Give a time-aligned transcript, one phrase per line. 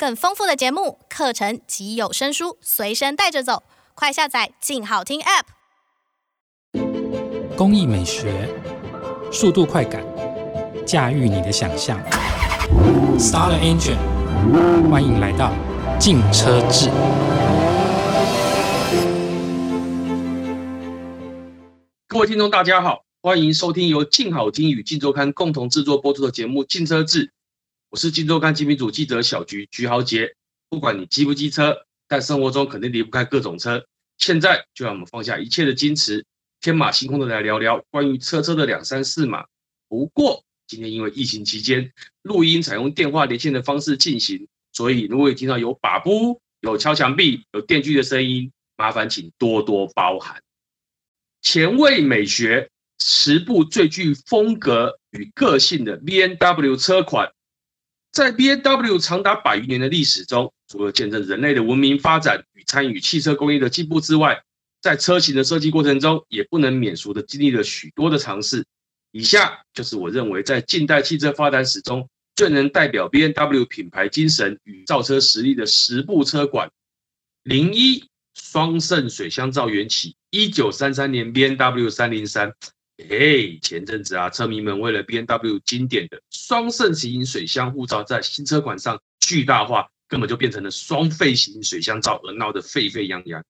[0.00, 5.44] 更丰富的节目、课程及有声书随身带着走，快下载“静好听 ”App。
[7.54, 8.48] 工艺美学，
[9.30, 10.02] 速度快感，
[10.86, 12.00] 驾驭你的想象。
[13.18, 13.98] Start the engine，
[14.90, 15.52] 欢迎来到
[15.98, 16.88] 静车志。
[22.08, 27.26] 各位听众，大家好，欢迎收听由静好听与静周刊共同制作播出的节目《静车志》。
[27.90, 30.36] 我是金周刊精品组记者小菊菊豪杰，
[30.68, 31.76] 不管你机不机车，
[32.06, 33.84] 但生活中肯定离不开各种车。
[34.16, 36.24] 现在就让我们放下一切的矜持，
[36.60, 39.44] 天马行空的来聊聊关于车车的两三事嘛。
[39.88, 50.40] 不过今天因为疫情期间录音采用电话连线的方式进行，所以如果你听到有把布、有敲墙壁、有电锯的声音，麻烦请多多包涵。
[51.42, 57.32] 前卫美学，十部最具风格与个性的 BMW 车款。
[58.12, 64.42] 在 BMW 长达百余年的历史中，除了见证人类的文明发展与参与汽车工业的进步之外，
[64.80, 68.64] 在车型的设计过程中，也不能免俗的经历了许多的尝试。
[69.12, 76.70] 以下就是我认为在近代汽车发展史中最能代表 BMW 品牌精神与造车实力的十部车款。
[77.44, 82.52] 零一双肾水箱罩缘起，一九三三年 BMW 三零三。
[83.08, 93.42] 哎，前阵子啊，车迷们为了 B N W 经典的双肾型水箱护罩在新车款上巨大化，根本就变成了双肺型水箱罩而闹得沸沸扬扬。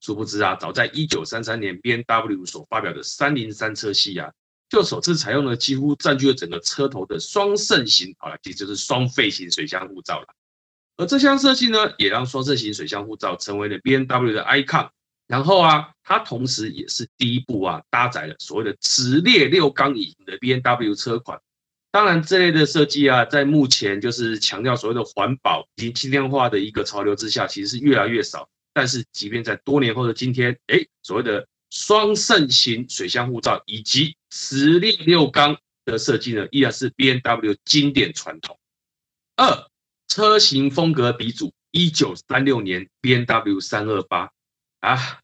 [0.00, 4.30] 殊不知啊，早在1933年，B N W 所发表的303车系啊，
[4.68, 10.26] 就首次采用了几乎占据了整个车头的双肾型，好了，其实就是双肺型水箱护罩了。
[10.96, 14.90] 而这项设计呢，也让双肾型水箱护罩成为了 B N W 的 icon。
[15.28, 21.38] 然后啊，它同时也是第一部啊，搭载了所谓的直列六缸引擎的 B N W 车款。
[21.90, 28.48] 当然，这类的设计啊，在目前就是强调所谓的环保以及轻量化的一个潮流之下，其实是越来越少。
[28.72, 38.58] 但是，即便在多年后的今天，哎，所谓的双肾型水箱护罩以及直列六缸的设计呢，依然是 B N W 经典传统。
[39.36, 39.68] 二，
[40.08, 44.30] 车型风格鼻祖，一九三六年 B N W 三二八。
[44.80, 45.20] 啊，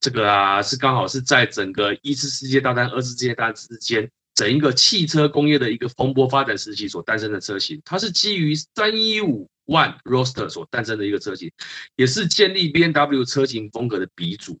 [0.00, 7.80] 这个啊是刚好是在整个一次世界大战、二次世界大战之间，整一个汽车工业的一个蓬勃发展时期所诞生的车型。
[7.84, 11.50] 它是基于三一五 One roster 所诞生的一个车型，
[11.96, 14.58] 也是建立 BMW 车型风格的鼻祖。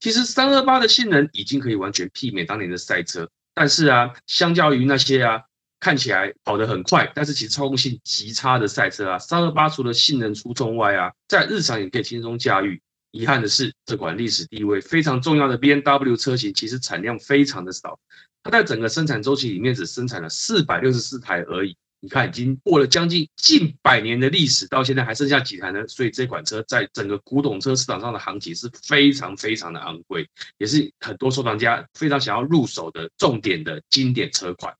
[0.00, 5.42] 其实三二八的性能已经可以完全媲美当年的赛车，但是啊，相较于那些啊
[5.80, 12.80] 看起来跑得很快，但是其实操控性极差的赛车啊，三二八除了性能出众外啊，在日常也可以轻松驾驭。
[13.16, 17.98] 遗憾的是，这款历史地位非常重要的 BMW 车型，其实产量非常的少。
[18.42, 21.74] 它在整个生产周期里面只生产了四百六十四台而已。
[22.00, 25.88] 你看，已经过了将近近百年的历史，到现在还剩下几台呢？
[25.88, 30.28] 所以这款车在整个古董车市场上的行情是非常非常的昂贵，
[30.58, 34.74] 也是很多收藏家非常想要入手的重点的经典车款。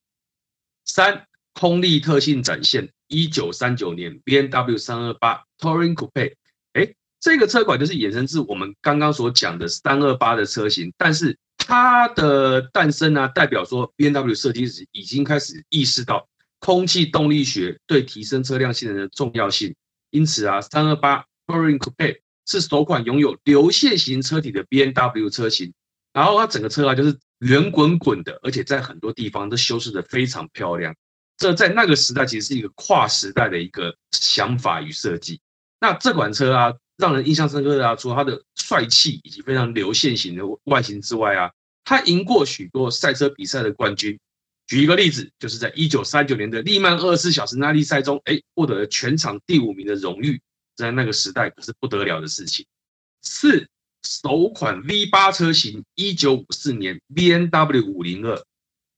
[0.85, 6.35] 三，空力特性展现，一九三九年 BMW 三二八 Touring Coupe。
[7.19, 16.29] 这个车款就是衍生自我们刚刚所讲的三二八的车型，但是它的诞生呢、代表说 BMW 设计师已经开始意识到
[16.61, 19.75] 空气动力学对提升车辆性能的重要性，
[20.11, 25.73] 因此啊，三二八 Touring Coupe 是首款拥有流线型车体的 BMW 车型，
[26.13, 30.95] 然后它整个车啊就是圆滚滚的，而且在很多地方都修饰的非常漂亮，
[31.39, 35.41] 这在那个时代其实是一个跨时代的一个想法与设计。
[35.81, 36.75] 那这款车啊。
[36.97, 41.53] 让人印象深刻的啊，除了它的帅气以及非常流线型的外形之外啊，
[41.85, 44.19] 它赢过许多赛车比赛的冠军。
[44.67, 50.41] 举一个例子，就是在一九三九年的利曼二十四小时耐力赛中，哎，获得了全场第五名的荣誉，
[50.75, 52.65] 在那个时代可是不得了的事情。
[53.21, 53.69] 四，
[54.03, 58.43] 首款 V 八车型，一九五四年 B N W 五零二。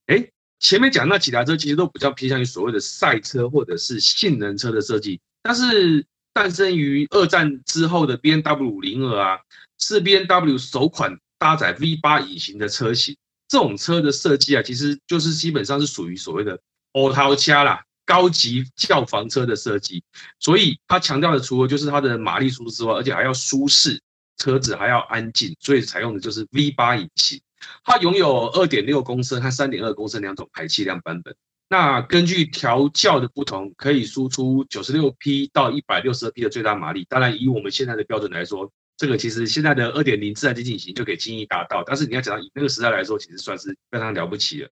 [0.07, 0.31] 哎，
[0.61, 6.07] 前面讲那几台车其实都比较偏向于所谓的赛车或者是性能车的设计，但是。
[6.39, 9.41] 诞生于二战之后的 BMW 五零二啊，
[9.77, 13.17] 是 BMW 首款搭载 V 八引擎的车型。
[13.49, 16.61] 这种车的设计啊，其实就是基本上是属于所谓的
[16.93, 20.05] 欧豪车啦，高级轿房车的设计。
[20.39, 24.01] 所以它强调的除了就是它的马力输出之外，而且还要舒适，
[24.37, 27.41] 车子还要安静，所以采用的就是 V 八引擎。
[27.83, 31.35] 它拥有二点六公升和三点二公升两种排气量版本。
[31.71, 37.05] 那根据调教的不同，可以输出九十六匹到一百六十二匹的最大马力。
[37.09, 41.85] 当然，以我们现在的标准来说，这个其实现在的二点零自然进气引擎就可以轻易达到。
[41.85, 44.71] 但是你要讲到以那个时代来说，其实算是非常了不起了。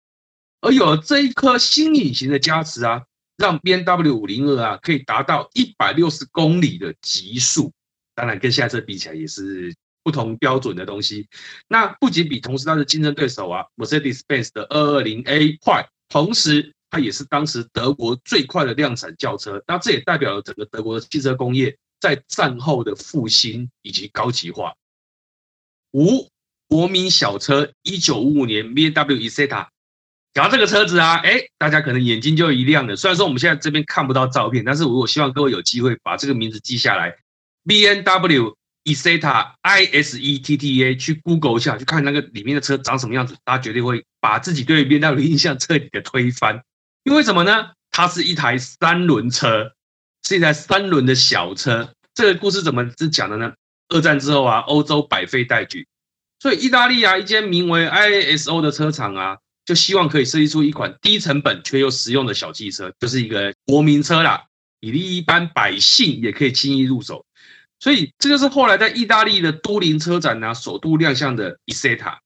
[0.62, 3.02] 而有了这一颗新引擎的加持啊，
[3.36, 7.72] 让 BMW 五零二啊可以达到一百六十公里的极速。
[8.14, 11.28] 当然，跟现在车比起来也是不同标准的东西。
[11.68, 19.62] 那不仅比同时它的竞争对手啊，Mercedes-Benz 的二二零 A 快，同时它也是当时德国最快的量产轿车。
[19.66, 24.74] 那这也代表了整个德国的汽车工业在战后的复兴以及高级化。
[25.92, 26.28] 五
[26.68, 29.68] 国民小车，一九五五年 B W Isetta。
[30.34, 32.94] 讲到这个车子啊，哎，大家可能眼睛就一亮了。
[32.94, 37.16] 虽然说我们现在这边看不到照片，但是我希望各位有机会把这个名字记下来。
[37.64, 38.54] ，B N W
[38.84, 46.62] Isetta I S E T T A 去 Google 一下，去看那个里面的车长什么样子，大家绝对会把自己对 B M W 的印象彻底的推翻。
[47.06, 47.70] 因为什么呢？
[47.92, 49.72] 它是一台三轮车，
[50.26, 51.88] 是一台三轮的小车。
[52.12, 53.52] 这个故事怎么是讲的呢？
[53.90, 55.86] 二战之后啊，欧洲百废待举，
[56.40, 64.42] 所以意大利啊，一间名为 I S O 的车厂啊，就希望可以设计出一款低成本却又实用的小汽车，就是一个国民车啦，
[64.80, 67.24] 以利一般百姓也可以轻易入手。
[67.78, 72.16] 所以这个是后来在意大利的都灵车展呢、啊，首度亮相的 Iseta。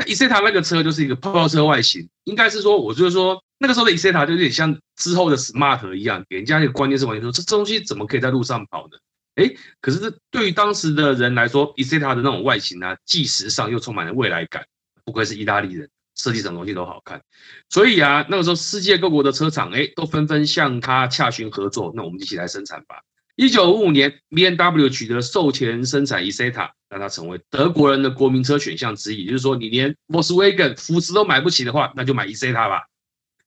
[0.00, 8.96] 那 Isetta 那个车就是一个泡泡车外形，应该是说，我就是说那个时候的 Isetta 就有点像之后的 Smart 一样，给人家一个观念是完全说，这东西怎么可以在路上跑呢？
[9.34, 14.64] 哎，可是这对于当时的人来说，Isetta 的那种外形呢、啊，既时尚又充满了未来感。
[15.04, 17.20] 不愧是意大利人，设计什么东西都好看。
[17.68, 23.02] 所以啊，那个时候世界各国的车厂哎，都纷纷向他洽询合作，那我们一起来生产吧。
[23.36, 29.24] 一九五五年，BMW 取得授权生产 Isetta，让它成为德国人的国民车选项之一。
[29.24, 32.82] 也就是说，你连 Volkswagen 福斯都买不起的话，那就买 Isetta 吧。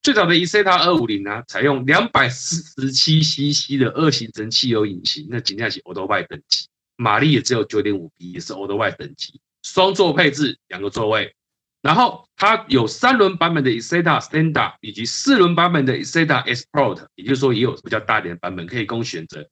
[0.01, 9.39] 最早的 Isetta 二五零呢，采用两百四十七 CC 的二行程汽油引擎，那仅仅是 Autobahn 等级，马力也只有九点五匹，也是 Autobahn 等级。
[9.61, 11.35] 双座配置，两个座位。
[11.81, 19.47] 然后它有三轮版本的 Isetta Standard，以及四轮版本的 Isetta Sport，也就是说也有比较大点的版本可以供选择。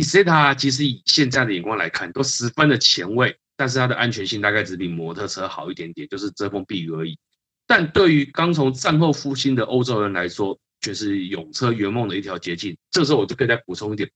[0.00, 7.18] Isetta 其实以现在的眼光来看，都十分的前卫，但是它的安全性大概只比摩托车好一点点，就是遮风避雨而已。
[7.66, 12.76] 但对于刚从战后复兴的欧洲人来说，却是永车圆梦的一条捷径。
[12.90, 14.10] 这个时候我就可以再补充一点，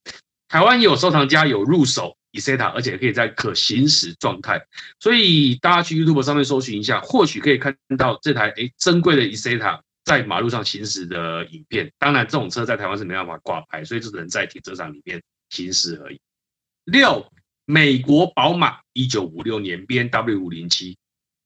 [0.48, 4.66] 台湾有收藏家有入手 Isetta，而且可以在可行驶状态，
[4.98, 11.92] 所以大家去 YouTube 上面搜寻一下，或许可以看到这台诶珍贵的 Isetta 在马路上行驶的影片。
[11.98, 15.22] 当然，这种车在台湾是没办法挂牌，所以只能在停车场里面。
[15.54, 16.20] 行驶而已。
[16.84, 17.26] 六，
[17.64, 20.96] 美国宝马，一九五六年 BMW 五零七，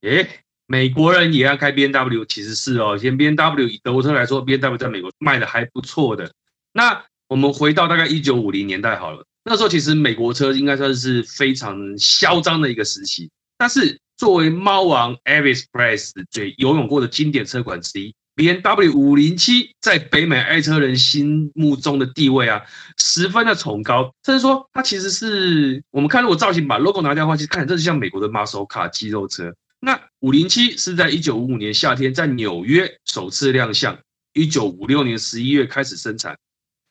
[0.01, 0.27] 诶，
[0.65, 2.97] 美国人也要开 BMW，其实是哦。
[2.97, 6.31] 先 BMW 以德国车来说，BMW 在美国卖的还不错的。
[6.73, 13.29] 那我们回到大概一九五零年代好了，那时候其实美国车应该算是非常嚣张的一个时期。
[13.57, 18.13] 但是作为猫王 Elvis Presley 最拥有过的经典车款之一。
[18.39, 22.61] B N W 五零七在北美爱车人心目中的地位啊，
[22.97, 24.15] 十分的崇高。
[24.23, 29.53] 甚至说，它其实是我们看，如果造型把 logo 拿掉的话，其实看起来这是像美国的 muscle car 肌肉车。
[29.81, 33.99] 那五零七是在一九五五年夏天在纽约首次亮相，
[34.31, 36.37] 一九五六年十一月开始生产。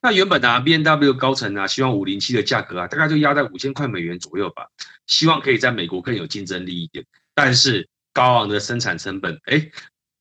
[0.02, 4.66] 那原本啊，B N W 高层啊，希望五零七的价格啊，大概就压在五千块美元左右吧，
[5.06, 7.02] 希望可以在美国更有竞争力一点。
[7.34, 9.70] 但是高昂的生产成本，哎。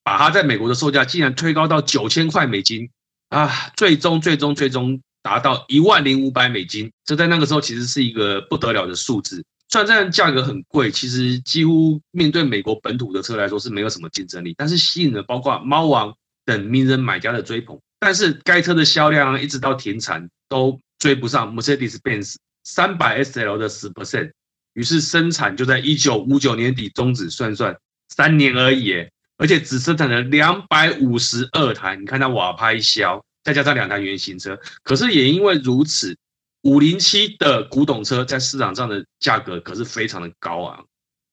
[0.07, 2.89] 把它在美国的售价竟然推高到九千块美金
[3.27, 3.51] 啊！
[3.75, 9.43] 最终最终最终达到一万零五百美金，这在那个时候其实是一个不得了的数字。
[9.67, 17.77] 虽然这样价格很贵，其实几乎面对美国本土的车来说是没有什么竞争力，但是吸引了包括猫王等名人买家的追捧。
[17.99, 24.31] 但是该车的销量一直到停产都追不上 Mercedes-Benz 三百 SL 的十 percent，
[24.71, 29.05] 于是生产就在一九五九年底终止，算算三年而已。
[29.37, 36.17] 而且只生产了两百五十二台，你看它瓦拍销，再加上两台原型车，可是也因为如此，
[36.63, 40.85] 五零七的古董车在市场上的价格可是非常的高昂，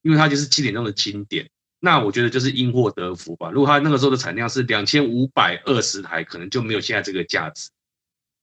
[0.03, 1.49] 因为它就是七点钟的经典。
[1.81, 3.51] 那我觉得就是因祸得福吧。
[3.51, 7.71] 如果它那个时候的产量是两千五百二十台，可能就没有现在这个价值。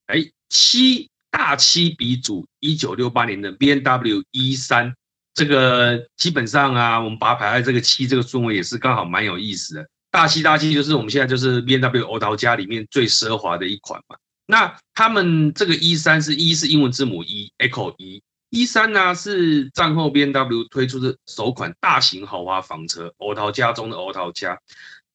[0.08, 4.94] 哎，七大七鼻祖，一九六八年的 BMW E3。
[5.34, 9.88] 这个基本上啊，我们把它排在这个七这个顺位也是刚好蛮有意思的。
[10.12, 14.18] 大七大七就是我们现在就是 BMW 欧陶家里面最奢华的一款嘛。
[14.46, 24.60] 那他们这个 E 三是 E 是英文字母 E，Echo E，E 三呢是战后 BMW 推出的首款大型豪华房车，欧陶家中的欧陶家，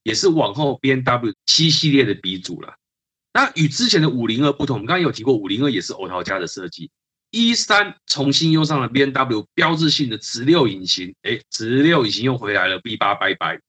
[0.03, 2.75] 也是往后 BMW 七系列的鼻祖了。
[3.35, 6.91] 那与之前的五零二不同，我们刚刚有提过五零二也是欧陶家的设计。
[7.31, 13.61] E 三重新用上了 BMW 标志性的直六引擎，哎，直六引擎又回来了，V 八拜拜。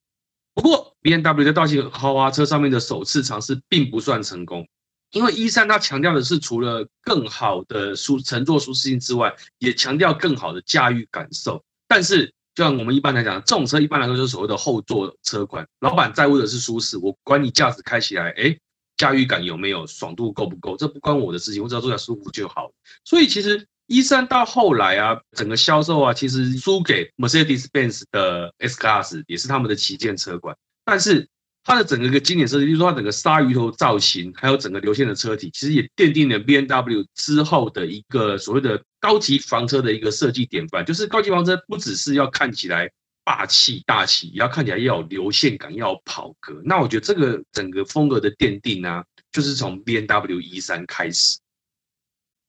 [0.53, 4.67] 不过 BMW 在大型豪华车上面的首次尝试并不算成功。
[5.11, 11.63] 因为 E3 它强调的是除了更好的舒乘坐舒适性之外，也强调更好的驾驭感受。
[11.87, 18.57] 但是，就像我们一般来讲，这种车一般来说就是所谓的后座车款，老板在乎的是舒适，我管你驾驶开起来，哎，
[18.97, 22.71] 驾驭感有没有，爽度够不够，这不关我的事情，我只要坐在舒服就好。
[23.05, 31.29] 所以其实一三到后来啊，整个销售啊，其实输给 Mercedes-Benz 的 S-Class 也是他们的旗舰车款，但是。
[31.69, 40.85] 它的整个一个经典设计，就是它整个鲨鱼头造型，还有整个流线的车体，其实也奠定了 BMW 之后的一个所谓的高级房车的一个设计典范。
[40.85, 42.89] 就是高级房车不只是要看起来
[43.27, 46.61] 霸气大气，也要看起来要有流线感，要有跑格。
[46.63, 49.03] 那我觉得这个整个风格的奠定呢，
[49.33, 51.37] 就是从 BMW E3 开始。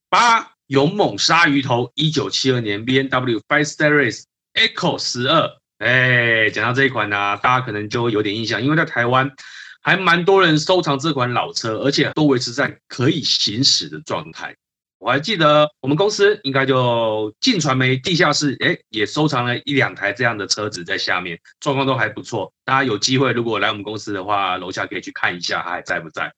[0.09, 4.23] 八勇猛鲨鱼头，一九七二年 BMW Five Series
[4.55, 5.51] Echo 十二。
[5.79, 9.29] 哎，讲到这一款呢、大家可能就会有点印象，因为在台湾
[9.83, 14.55] 还蛮多人收藏这款老车，而且都维持在可以行驶的状态。
[14.99, 22.53] 我还记得我们公司应该就镜传媒地下室，哎，也收藏了一两台这样的车子在下面，状况都还不错。
[22.65, 26.33] 大家有机会如果来我们公司的话，楼下可以去看一下，它还在不在？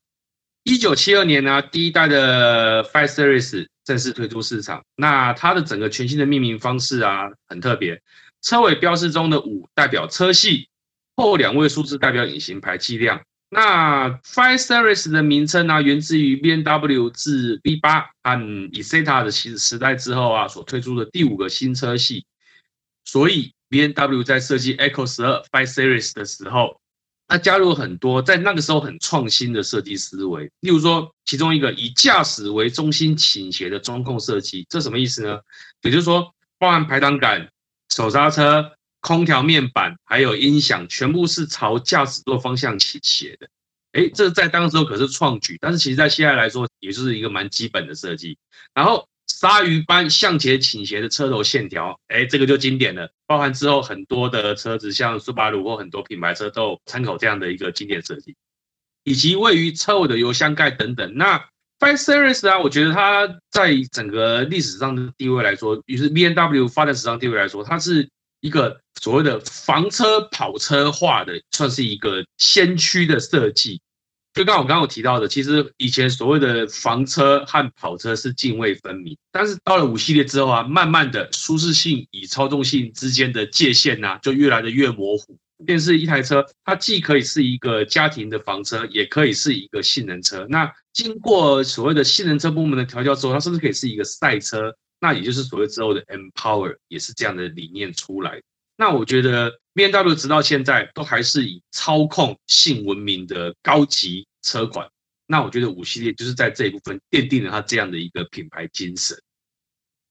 [0.63, 8.03] 一九七二年呢、第一代的 Five Series 正式推出市场，那它的整个全新的命名方式啊，很特别。
[8.43, 10.69] 车尾标示中的五代表车系，
[11.17, 13.23] 后两位数字代表引擎排气量。
[13.53, 22.25] 那 Five Series 的名称呢、源自于 BMW 自 V8 和 Isetta 的时时代之后啊，所推出的第五个新车系。
[23.05, 26.81] 所以 BMW 在设计 Echo 12 Five Series 的时候，
[27.27, 30.45] 它加入很多在那个时候很创新的设计思维。
[30.61, 35.41] 例如说，其中一个以驾驶为中心倾斜的中控设计，这什么意思呢？
[35.83, 37.51] 也就是说，包含排挡杆。
[37.93, 43.49] 手刹车、空调面板还有音响，全部是朝驾驶座方向倾斜的。
[43.93, 48.39] 哎，这在当时候可是创举，但是其实在现在来说，也就是一个蛮基本的设计。
[48.73, 53.11] 然后鲨鱼般向前倾斜的车头线条，哎，这个就经典了。
[53.27, 58.37] 包含之后很多的车子，像苏巴鲁或很多品牌车都有参考这样的一个经典设计，
[59.03, 61.15] 以及位于车尾的油箱盖等等。
[61.15, 61.39] 那
[61.81, 68.09] Five Series 啊，我觉得它在整个历史上的地位来说，于是 BMW 发展史上地位来说，它是
[68.41, 73.81] 一个所谓的房车跑车化的，算是一个先驱的设计。
[74.33, 85.37] 就刚我刚刚提到的，其实以前所谓的房车和跑车是泾渭分明，但是到了五系列之后啊，慢慢的舒适性与操纵性之间的界限呐、啊，就越来的越模糊。
[85.67, 90.47] 便是一台车，它既可以是一个家庭的房车，也可以是一个性能车。
[90.49, 94.75] 那经过所谓的性能车部门的调教之后，它甚至可以是一个赛车。
[95.01, 98.41] 那也就是所谓之后的 M Power，也是这样的理念出来。
[98.77, 104.89] 那我觉得 BMW 直到现在都还是以操控性闻名的高级车款。
[105.27, 109.17] 那我觉得五系列就是在这一部分奠定了它这样的一个品牌精神。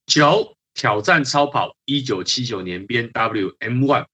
[0.05, 4.05] 九挑战超跑，一九七九年 BMW M1。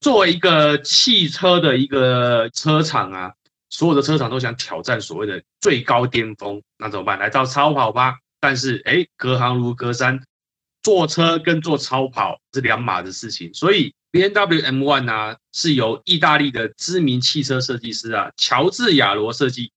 [0.00, 3.34] 作为一个汽车的一个车厂啊，
[3.68, 7.18] 所有的车厂都想挑战所谓的最高巅峰，那怎么办？
[7.18, 8.18] 来造超跑吧。
[8.40, 10.20] 但是，哎，隔行如隔山，
[10.82, 13.52] 坐车跟做超跑是两码的事情。
[13.52, 19.70] 所以，BMW M1 呢、是由意大利的知名汽车设计师啊，乔治亚罗设计。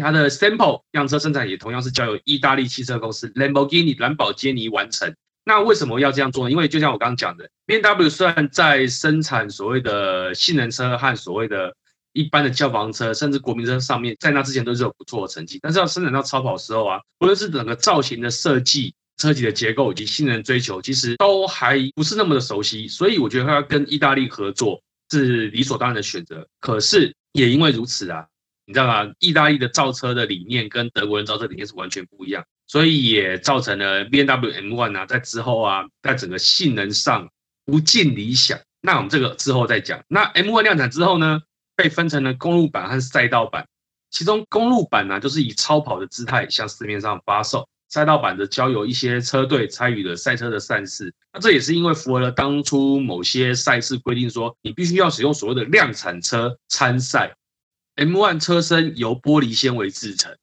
[0.00, 5.14] 它的 sample 样车生产也同样是交由意大利汽车公司 Lamborghini 蓝宝坚尼完成。
[5.44, 6.50] 那为什么要这样做呢？
[6.50, 11.76] 因为就像我刚刚讲的，BMW 虽然在生产所谓的性能车和所谓的
[12.14, 24.80] 一般的消防车，甚至国民车上面，在那之前都是有不错的成绩，但是要生产到超跑的时候啊，无论是整个造型的设计、车体的结构以及性能追求，其实都还不是那么的熟悉，所以我觉得他跟意大利合作
[25.10, 26.48] 是理所当然的选择。
[26.60, 28.26] 可是也因为如此啊，
[28.64, 29.12] 你知道吗？
[29.18, 32.42] 意大利的造车的理念跟德国人造车理念是完全不一样。
[32.66, 37.28] 所以也造成了 BMW M1 啊，在之后啊，在整个性能上
[37.66, 38.58] 不尽理想。
[38.80, 40.02] 那我们这个之后再讲。
[40.08, 41.42] 那 M1 量产之后呢，
[41.76, 43.66] 被分成了公路版和赛道版。
[44.10, 51.12] 其中公路版呢，就是以超跑的姿态向市面上发售；赛道版的交由一些车队参与了赛车的赛事。
[51.32, 57.34] 那这也是因为符合了当初某些赛事规定，说你必须要使用所谓的量产车参赛。
[57.96, 60.36] M1 车身由玻璃纤维制成。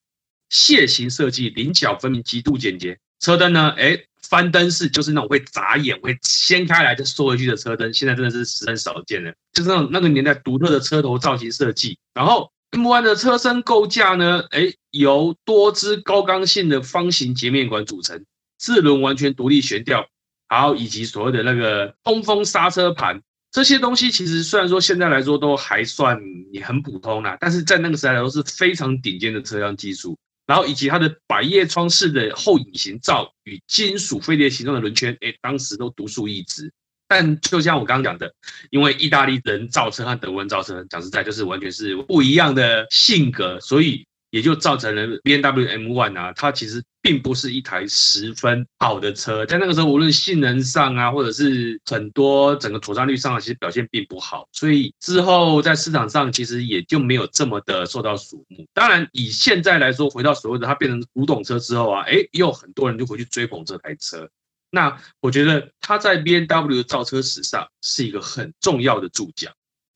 [0.49, 2.99] 楔形设计，棱角分明，极度简洁。
[3.21, 3.69] 车灯呢？
[3.77, 9.33] 哎，翻灯式，就是那种会眨眼、会掀开来就缩回去的车灯，现在真的是十分少见了。
[9.53, 11.97] 就是那种那个年代独特的车头造型设计。
[12.13, 14.43] 然后 M1 的车身构架呢？
[14.51, 18.23] 哎，由多支高刚性的方形截面管组成，
[18.59, 20.07] 四轮完全独立悬吊，
[20.47, 26.17] 然后以及所谓的那个通风刹车盘，这些东西其实虽然说现在来说都还算
[26.53, 30.17] 也很普通啦，但是在那个时代来说是非常顶尖的车辆技术。
[30.51, 36.69] 然后以及它的百叶窗式的后隐形罩与金属飞碟形状的轮圈，哎，当时都独树一帜。
[37.07, 38.33] 但就像我刚刚讲的，
[38.69, 49.45] 因为意大利人造车和德国人造车，讲实在就是完全是不一样的性格，所以也就造成了 BMW M1 啊，它其实并不是一台十分好的车。
[49.45, 54.47] 在那个时候，无论性能上啊，或者是很多整个妥善率上，其实表现并不好。
[54.51, 58.65] 所以之后在市场上其实也就没有这么的受到瞩目。
[58.73, 64.29] 当然，以现在来说，回到所谓的它变成古董车之后啊，诶，又很多人就回去追捧这台车。
[64.73, 69.51] 那我觉得它在 BMW 的造车史上是一个很重要的注脚，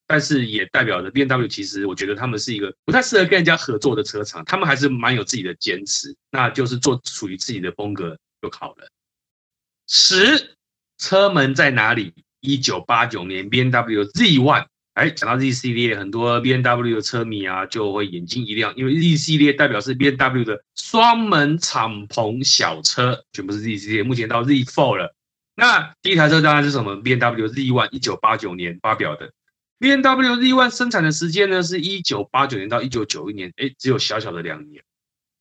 [0.08, 8.88] 但是也代表着 BMW 其实我觉得他们是一个不太适合跟人家合作的车厂，他们还是蛮有自己的坚持，那就是做属于自己的风格就好了。
[9.88, 10.56] 十，
[10.98, 12.14] 车门在哪里？
[12.42, 14.66] 一九八九年 BMW Z One。
[14.94, 24.04] 哎，讲到 Z 系列，很多 BMW 的车迷啊就会眼睛一亮，因为 Z 系列代表是 BMW 的双门敞篷小车，全部是 Z 系列。
[24.04, 25.14] 目前到 Z Four 了。
[25.56, 29.32] 那第一台车当然是什么？BMW Z1，一九八九年发表的。
[29.80, 34.84] BMW Z1 生产的时间呢是一九八九年到一九九一年，哎，只有小小的两年。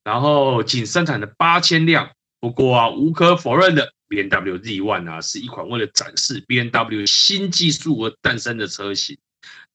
[0.02, 2.10] 然后仅生产了八千辆。
[2.40, 9.16] 不过啊，无可否认的，BMW Z1 啊是一款为了展示 B N W 新技术而诞生的车型。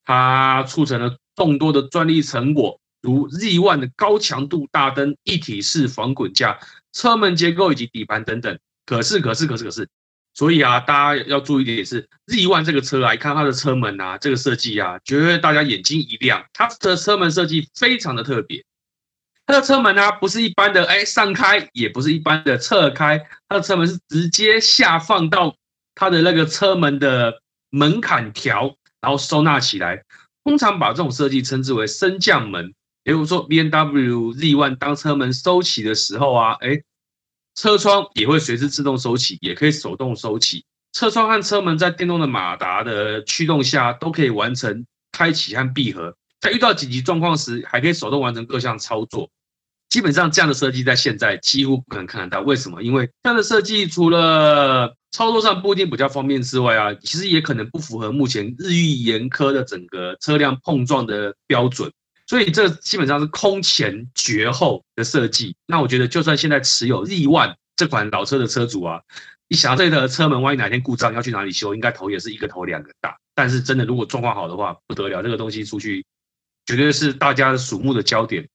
[0.05, 6.59] 它促成了众多的专利成果，如 Z1 的高强度大灯、一体式防滚架、
[6.93, 8.59] 车门结构以及底盘等等。
[8.85, 9.89] 可是，可是，可是，可是，
[10.33, 16.45] 所以啊，大家要注意一点是，Z1 这个车啊，一看它的车门啊，这个设计啊，绝对大家眼睛一亮。
[16.53, 18.63] 它的车门设计非常的特别，
[19.45, 25.55] 它的车门呢、不是一般的哎上开，也不是一般的侧开，它的车门是直接下放到
[25.95, 28.75] 它的那个车门的门槛条。
[29.01, 30.03] 然后收纳起来，
[30.43, 32.73] 通常把这种设计称之为升降门。
[33.01, 36.81] 比如说，BMW Z1 当车门收起的时候啊，哎，
[37.55, 40.63] 车窗也会随之自动收起，也可以手动收起。
[40.93, 46.15] 车窗和车门在电动的马达的驱动下，都可以完成开启和闭合。
[46.39, 49.29] 在遇到紧急状况时，还可以手动完成各项操作。
[49.89, 52.41] 基本上这样的设计在现在几乎不可能看得到。
[52.41, 52.81] 为什么？
[52.81, 61.91] 因为这样的设计除了操作上不一定比较方便之外啊，其实也可能不符合目前日益严苛的整个车辆碰撞的标准。
[62.29, 65.55] 所以这基本上是空前绝后的设计。
[65.65, 69.01] 那我觉得，就算现在持有 Z1 这款老车的车主啊，
[69.47, 73.17] 一想到这个车门万一哪天故障要去哪里修，应该头也是一个头两个大。
[73.33, 76.05] 但是真的，如果状况好的话，不得了，这个东西出去
[76.67, 78.47] 绝对是大家瞩目的焦点。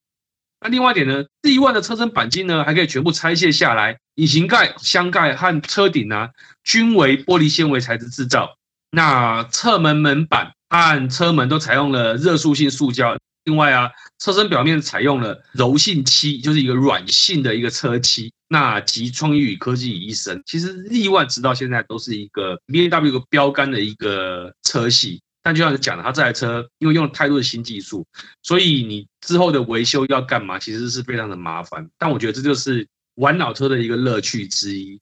[0.60, 6.28] 那另外一点呢，Z1 的车身钣金呢，还可以全部拆卸下来，引擎盖、箱盖和车顶呢，
[6.62, 8.56] 均为玻璃纤维材质制造。
[8.92, 13.18] 那侧门门板和车门都采用了热塑性塑胶。
[13.44, 18.32] 另外啊，车身表面采用了柔性漆，就是一个软性的一个车漆。
[18.48, 20.42] 那集创意与科技于一身。
[20.46, 25.20] 其实 Z1 直到现在都是一个 BMW 标杆的一个车系。
[25.42, 28.06] 但就像你讲的，他这台车因为用了太多的新技术，
[28.42, 31.86] 所以你之后的维修要干嘛，其实是非常的麻烦。
[31.98, 34.98] 但我觉得这就是玩老车的一个乐趣之一。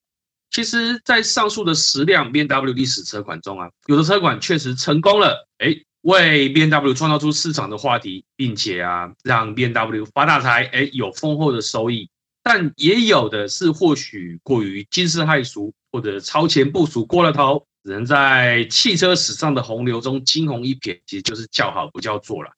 [0.50, 12.08] 其实，在上述的十辆 BMW 历史车款中啊，有的车款确实成功了，哎，为 BMW 创造出市场的话题，并且啊，让 BMW 发大财，哎，有丰厚的收益。
[12.42, 17.66] 但也有的是或许过于惊世骇俗，或者超前部署过了头。
[17.84, 22.52] 只能在汽车史上的洪流中惊鸿一瞥，其实就是叫好不叫座了。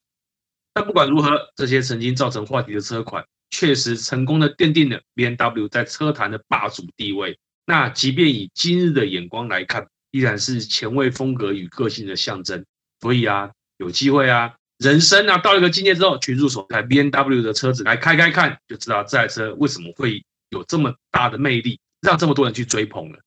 [0.71, 7.39] 但不管如何，这些曾经造成话题的车款，确实成功的奠定了 BMW 在车坛的霸主地位。
[7.65, 12.63] 那即便以今日的眼光来看，依然是前卫风格与个性的象征。
[13.05, 23.19] 所以啊，有机会啊，人生啊，到一个境界之后，去入手台 BNW 的车子来开开看，就知道这台车为什么会有这么大的魅力，让这么多人去追捧了。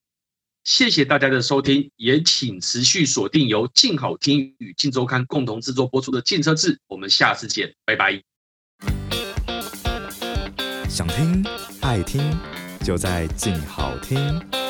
[0.65, 8.21] 谢谢大家的收听，也请持续锁定由静好听与静周刊共同制作播出的《静车志》，我们下次见，拜拜。
[10.89, 11.47] 想听
[11.83, 12.37] 爱听，
[12.85, 14.68] 就在静好听。